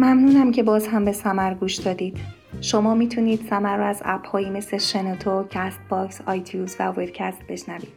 ممنونم 0.00 0.52
که 0.52 0.62
باز 0.62 0.86
هم 0.86 1.04
به 1.04 1.12
سمر 1.12 1.54
گوش 1.54 1.74
دادید. 1.74 2.18
شما 2.60 2.94
می‌تونید 2.94 3.40
سمر 3.50 3.76
رو 3.76 3.84
از 3.84 4.02
اپ 4.04 4.26
هایی 4.26 4.50
مثل 4.50 4.78
شنوتو، 4.78 5.44
Castbox، 5.50 6.20
iTunes 6.26 6.76
و 6.80 6.90
Overcast 6.90 7.42
بشنوید. 7.48 7.88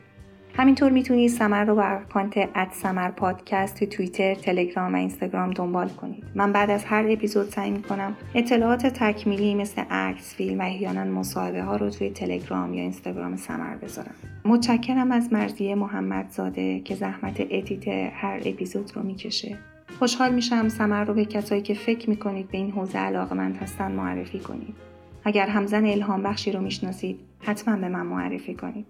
همینطور 0.58 0.92
می‌تونید 0.92 1.30
سمر 1.30 1.63
رو 1.66 1.76
با 1.76 1.96
اکانت 1.96 2.38
اد 2.56 2.68
سمر 2.72 3.12
پادکست 3.12 3.80
تو 3.80 3.86
توییتر، 3.86 4.36
تلگرام 4.36 4.94
و 4.94 4.98
اینستاگرام 4.98 5.52
دنبال 5.52 5.89
کنید. 5.89 6.24
من 6.36 6.52
بعد 6.52 6.70
از 6.70 6.86
هر 6.86 7.06
اپیزود 7.10 7.50
سعی 7.50 7.72
می‌کنم 7.72 8.16
اطلاعات 8.36 8.88
تکمیلی 8.88 9.56
مثل 9.56 9.82
عکس، 9.82 10.36
فیلم 10.36 10.60
و 10.60 10.63
احیانا 10.63 11.04
مصاحبه 11.04 11.62
ها 11.62 11.76
رو 11.76 11.89
توی 11.89 12.10
تلگرام 12.10 12.74
یا 12.74 12.82
اینستاگرام 12.82 13.36
سمر 13.36 13.76
بذارم. 13.76 14.16
متشکرم 14.46 15.12
از 15.12 15.34
مرضیه 15.34 15.76
محمدزاده 15.76 16.80
که 16.80 16.96
زحمت 16.96 17.36
edit 17.39 17.88
هر 18.13 18.42
اپیزود 18.46 18.92
رو 18.96 19.04
می‌کشه. 19.04 19.58
خوشحال 20.04 20.34
میشم 20.34 20.70
سمر 20.70 21.04
رو 21.04 21.13
به 21.13 21.26
کسایی 21.26 21.62
که 21.62 21.74
فکر 21.74 22.10
می‌کنید 22.10 22.52
به 22.52 22.58
این 22.58 22.72
حوزه 22.72 23.00
علاقمند 23.00 23.58
هستن 23.58 23.92
معرفی 23.92 24.39
کنید. 24.39 24.76
اگر 25.24 25.48
همزن 25.48 25.86
الهام 25.86 26.24
بخشی 26.24 26.52
رو 26.52 26.62
می‌شناسید 26.62 27.20
حتما 27.39 27.76
به 27.76 27.89
من 27.89 28.06
معرفی 28.06 28.54
کنید. 28.54 28.86